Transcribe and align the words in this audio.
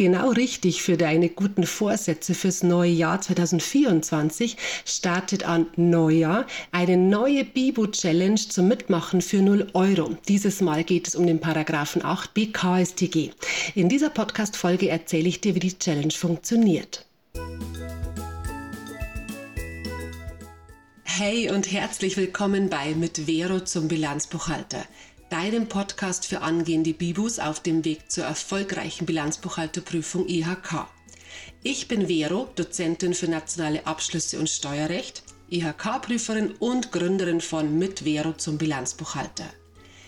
Genau 0.00 0.30
richtig 0.30 0.80
für 0.80 0.96
deine 0.96 1.28
guten 1.28 1.66
Vorsätze 1.66 2.32
fürs 2.32 2.62
neue 2.62 2.90
Jahr 2.90 3.20
2024 3.20 4.56
startet 4.86 5.44
an 5.44 5.66
Neujahr 5.76 6.46
eine 6.72 6.96
neue 6.96 7.44
Bibo-Challenge 7.44 8.40
zum 8.40 8.68
Mitmachen 8.68 9.20
für 9.20 9.42
0 9.42 9.66
Euro. 9.74 10.16
Dieses 10.26 10.62
Mal 10.62 10.84
geht 10.84 11.06
es 11.06 11.14
um 11.14 11.26
den 11.26 11.38
Paragraphen 11.38 12.00
8b 12.00 12.50
KSTG. 12.50 13.32
In 13.74 13.90
dieser 13.90 14.08
Podcast-Folge 14.08 14.88
erzähle 14.88 15.28
ich 15.28 15.42
dir, 15.42 15.54
wie 15.54 15.60
die 15.60 15.78
Challenge 15.78 16.12
funktioniert. 16.12 17.04
Hey 21.04 21.50
und 21.50 21.70
herzlich 21.70 22.16
willkommen 22.16 22.70
bei 22.70 22.94
Mit 22.94 23.26
Vero 23.26 23.60
zum 23.60 23.88
Bilanzbuchhalter 23.88 24.86
deinem 25.30 25.68
Podcast 25.68 26.26
für 26.26 26.40
angehende 26.40 26.92
Bibus 26.92 27.38
auf 27.38 27.60
dem 27.60 27.84
Weg 27.84 28.10
zur 28.10 28.24
erfolgreichen 28.24 29.06
Bilanzbuchhalterprüfung 29.06 30.28
IHK. 30.28 30.88
Ich 31.62 31.86
bin 31.86 32.08
Vero, 32.08 32.48
Dozentin 32.56 33.14
für 33.14 33.28
nationale 33.28 33.86
Abschlüsse 33.86 34.38
und 34.40 34.50
Steuerrecht, 34.50 35.22
IHK-Prüferin 35.50 36.52
und 36.58 36.90
Gründerin 36.90 37.40
von 37.40 37.78
Mit 37.78 38.00
Vero 38.00 38.32
zum 38.32 38.58
Bilanzbuchhalter. 38.58 39.48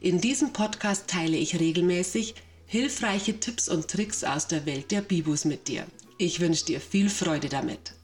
In 0.00 0.20
diesem 0.20 0.52
Podcast 0.52 1.08
teile 1.08 1.36
ich 1.36 1.60
regelmäßig 1.60 2.34
hilfreiche 2.66 3.38
Tipps 3.38 3.68
und 3.68 3.88
Tricks 3.88 4.24
aus 4.24 4.48
der 4.48 4.66
Welt 4.66 4.90
der 4.90 5.00
Bibus 5.00 5.44
mit 5.44 5.68
dir. 5.68 5.86
Ich 6.18 6.40
wünsche 6.40 6.64
dir 6.64 6.80
viel 6.80 7.08
Freude 7.08 7.48
damit. 7.48 7.94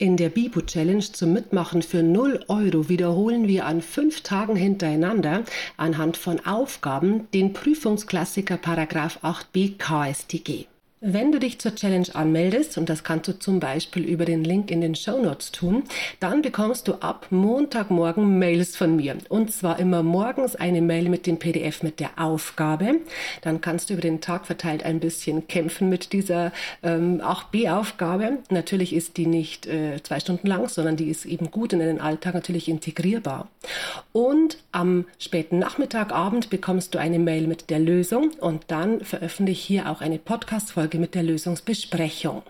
In 0.00 0.16
der 0.16 0.30
Bibu 0.30 0.62
Challenge 0.62 1.04
zum 1.12 1.34
Mitmachen 1.34 1.82
für 1.82 2.02
0 2.02 2.46
Euro 2.48 2.88
wiederholen 2.88 3.48
wir 3.48 3.66
an 3.66 3.82
fünf 3.82 4.22
Tagen 4.22 4.56
hintereinander 4.56 5.44
anhand 5.76 6.16
von 6.16 6.40
Aufgaben 6.46 7.28
den 7.34 7.52
Prüfungsklassiker 7.52 8.56
Paragraph 8.56 9.22
8b 9.22 9.76
KStG. 9.76 10.68
Wenn 11.02 11.32
du 11.32 11.38
dich 11.38 11.58
zur 11.58 11.74
Challenge 11.74 12.08
anmeldest, 12.14 12.76
und 12.76 12.88
das 12.88 13.04
kannst 13.04 13.28
du 13.28 13.38
zum 13.38 13.60
Beispiel 13.60 14.04
über 14.04 14.24
den 14.24 14.44
Link 14.44 14.70
in 14.70 14.80
den 14.80 14.94
Show 14.94 15.18
Notes 15.18 15.50
tun, 15.50 15.84
dann 16.18 16.42
bekommst 16.42 16.88
du 16.88 16.94
ab 16.94 17.28
Montagmorgen 17.30 18.38
Mails 18.38 18.76
von 18.76 18.96
mir. 18.96 19.16
Und 19.28 19.52
zwar 19.52 19.78
immer 19.78 20.02
morgens 20.02 20.56
eine 20.56 20.82
Mail 20.82 21.08
mit 21.08 21.26
dem 21.26 21.38
PDF 21.38 21.82
mit 21.82 22.00
der 22.00 22.10
Aufgabe. 22.16 22.96
Dann 23.42 23.60
kannst 23.60 23.88
du 23.88 23.94
über 23.94 24.02
den 24.02 24.20
Tag 24.20 24.46
verteilt 24.46 24.82
ein 24.82 25.00
bisschen 25.00 25.48
kämpfen 25.48 25.88
mit 25.88 26.12
dieser 26.12 26.52
ähm, 26.82 27.20
8b-Aufgabe. 27.22 28.38
Natürlich 28.50 28.92
ist 28.92 29.16
die 29.16 29.26
nicht 29.26 29.66
äh, 29.66 30.02
zwei 30.02 30.20
Stunden 30.20 30.48
lang, 30.48 30.68
sondern 30.68 30.96
die 30.96 31.08
ist 31.08 31.24
eben 31.24 31.50
gut 31.50 31.72
in 31.72 31.78
den 31.78 32.00
Alltag 32.00 32.34
natürlich 32.34 32.68
integrierbar. 32.68 33.48
Und 34.12 34.58
am 34.72 35.06
späten 35.18 35.58
Nachmittagabend 35.58 36.50
bekommst 36.50 36.94
du 36.94 36.98
eine 36.98 37.18
Mail 37.18 37.46
mit 37.46 37.70
der 37.70 37.78
Lösung 37.78 38.32
und 38.40 38.64
dann 38.68 39.00
veröffentliche 39.02 39.50
ich 39.50 39.60
hier 39.60 39.90
auch 39.90 40.00
eine 40.00 40.18
Podcast-Folge 40.18 40.89
Folge 40.90 40.98
mit 40.98 41.14
der 41.14 41.22
Lösungsbesprechung. 41.22 42.42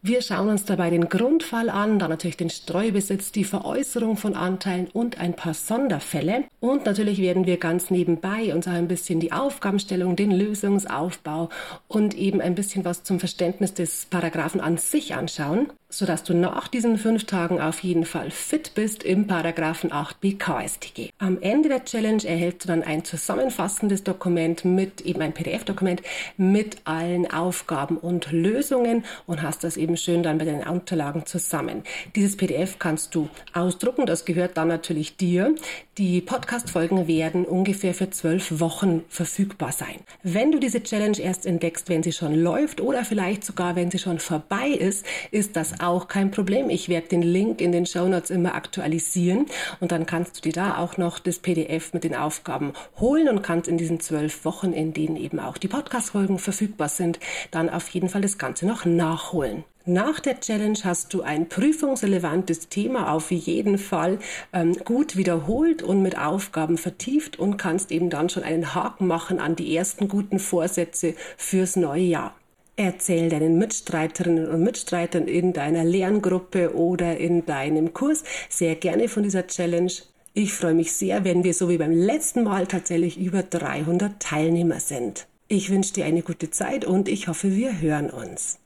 Wir 0.00 0.22
schauen 0.22 0.50
uns 0.50 0.64
dabei 0.64 0.88
den 0.90 1.08
Grundfall 1.08 1.68
an, 1.68 1.98
dann 1.98 2.10
natürlich 2.10 2.36
den 2.36 2.50
Streubesitz, 2.50 3.32
die 3.32 3.42
Veräußerung 3.42 4.16
von 4.16 4.36
Anteilen 4.36 4.86
und 4.92 5.18
ein 5.18 5.34
paar 5.34 5.52
Sonderfälle. 5.54 6.44
Und 6.60 6.86
natürlich 6.86 7.20
werden 7.20 7.44
wir 7.44 7.56
ganz 7.56 7.90
nebenbei 7.90 8.54
uns 8.54 8.68
auch 8.68 8.72
ein 8.72 8.86
bisschen 8.86 9.18
die 9.18 9.32
Aufgabenstellung, 9.32 10.14
den 10.14 10.30
Lösungsaufbau 10.30 11.48
und 11.88 12.14
eben 12.14 12.40
ein 12.40 12.54
bisschen 12.54 12.84
was 12.84 13.02
zum 13.02 13.18
Verständnis 13.18 13.74
des 13.74 14.06
Paragraphen 14.06 14.60
an 14.60 14.76
sich 14.76 15.16
anschauen 15.16 15.72
sodass 15.88 16.24
du 16.24 16.34
nach 16.34 16.68
diesen 16.68 16.98
fünf 16.98 17.24
Tagen 17.24 17.60
auf 17.60 17.80
jeden 17.80 18.04
Fall 18.04 18.30
fit 18.30 18.72
bist 18.74 19.02
im 19.02 19.26
Paragraphen 19.26 19.90
8b 19.90 20.38
KStG. 20.38 21.10
Am 21.18 21.40
Ende 21.40 21.68
der 21.68 21.84
Challenge 21.84 22.24
erhältst 22.24 22.64
du 22.64 22.68
dann 22.68 22.82
ein 22.82 23.04
zusammenfassendes 23.04 24.02
Dokument 24.02 24.64
mit 24.64 25.00
eben 25.02 25.22
ein 25.22 25.32
PDF-Dokument 25.32 26.02
mit 26.36 26.78
allen 26.84 27.30
Aufgaben 27.30 27.96
und 27.96 28.32
Lösungen 28.32 29.04
und 29.26 29.42
hast 29.42 29.62
das 29.64 29.76
eben 29.76 29.96
schön 29.96 30.22
dann 30.22 30.38
bei 30.38 30.44
deinen 30.44 30.66
Unterlagen 30.66 31.24
zusammen. 31.26 31.82
Dieses 32.14 32.36
PDF 32.36 32.78
kannst 32.78 33.14
du 33.14 33.28
ausdrucken, 33.52 34.06
das 34.06 34.24
gehört 34.24 34.56
dann 34.56 34.68
natürlich 34.68 35.16
dir. 35.16 35.54
Die 35.98 36.20
Podcast-Folgen 36.20 37.06
werden 37.06 37.44
ungefähr 37.44 37.94
für 37.94 38.10
zwölf 38.10 38.60
Wochen 38.60 39.02
verfügbar 39.08 39.72
sein. 39.72 40.00
Wenn 40.22 40.52
du 40.52 40.58
diese 40.58 40.82
Challenge 40.82 41.18
erst 41.18 41.46
entdeckst, 41.46 41.88
wenn 41.88 42.02
sie 42.02 42.12
schon 42.12 42.34
läuft 42.34 42.80
oder 42.80 43.04
vielleicht 43.04 43.44
sogar 43.44 43.76
wenn 43.76 43.90
sie 43.90 43.98
schon 43.98 44.18
vorbei 44.18 44.68
ist, 44.68 45.06
ist 45.30 45.56
das 45.56 45.75
auch 45.80 46.08
kein 46.08 46.30
Problem. 46.30 46.70
Ich 46.70 46.88
werde 46.88 47.08
den 47.08 47.22
Link 47.22 47.60
in 47.60 47.72
den 47.72 47.86
Show 47.86 48.06
Notes 48.06 48.30
immer 48.30 48.54
aktualisieren 48.54 49.46
und 49.80 49.92
dann 49.92 50.06
kannst 50.06 50.36
du 50.36 50.40
dir 50.42 50.52
da 50.52 50.78
auch 50.78 50.96
noch 50.96 51.18
das 51.18 51.38
PDF 51.38 51.92
mit 51.92 52.04
den 52.04 52.14
Aufgaben 52.14 52.72
holen 52.98 53.28
und 53.28 53.42
kannst 53.42 53.68
in 53.68 53.78
diesen 53.78 54.00
zwölf 54.00 54.44
Wochen, 54.44 54.72
in 54.72 54.92
denen 54.92 55.16
eben 55.16 55.40
auch 55.40 55.58
die 55.58 55.68
Podcast-Folgen 55.68 56.38
verfügbar 56.38 56.88
sind, 56.88 57.20
dann 57.50 57.70
auf 57.70 57.88
jeden 57.90 58.08
Fall 58.08 58.22
das 58.22 58.38
Ganze 58.38 58.66
noch 58.66 58.84
nachholen. 58.84 59.64
Nach 59.88 60.18
der 60.18 60.40
Challenge 60.40 60.78
hast 60.82 61.14
du 61.14 61.22
ein 61.22 61.48
prüfungsrelevantes 61.48 62.68
Thema 62.68 63.12
auf 63.12 63.30
jeden 63.30 63.78
Fall 63.78 64.18
ähm, 64.52 64.72
gut 64.84 65.16
wiederholt 65.16 65.84
und 65.84 66.02
mit 66.02 66.18
Aufgaben 66.18 66.76
vertieft 66.76 67.38
und 67.38 67.56
kannst 67.56 67.92
eben 67.92 68.10
dann 68.10 68.28
schon 68.28 68.42
einen 68.42 68.74
Haken 68.74 69.06
machen 69.06 69.38
an 69.38 69.54
die 69.54 69.76
ersten 69.76 70.08
guten 70.08 70.40
Vorsätze 70.40 71.14
fürs 71.36 71.76
neue 71.76 72.02
Jahr. 72.02 72.34
Erzähl 72.78 73.30
deinen 73.30 73.56
Mitstreiterinnen 73.56 74.48
und 74.48 74.62
Mitstreitern 74.62 75.28
in 75.28 75.54
deiner 75.54 75.82
Lerngruppe 75.82 76.74
oder 76.74 77.16
in 77.16 77.46
deinem 77.46 77.94
Kurs 77.94 78.22
sehr 78.50 78.74
gerne 78.74 79.08
von 79.08 79.22
dieser 79.22 79.46
Challenge. 79.46 79.92
Ich 80.34 80.52
freue 80.52 80.74
mich 80.74 80.92
sehr, 80.92 81.24
wenn 81.24 81.42
wir 81.42 81.54
so 81.54 81.70
wie 81.70 81.78
beim 81.78 81.92
letzten 81.92 82.44
Mal 82.44 82.66
tatsächlich 82.66 83.18
über 83.18 83.42
300 83.42 84.20
Teilnehmer 84.20 84.80
sind. 84.80 85.26
Ich 85.48 85.70
wünsche 85.70 85.94
dir 85.94 86.04
eine 86.04 86.20
gute 86.20 86.50
Zeit 86.50 86.84
und 86.84 87.08
ich 87.08 87.28
hoffe, 87.28 87.56
wir 87.56 87.80
hören 87.80 88.10
uns. 88.10 88.58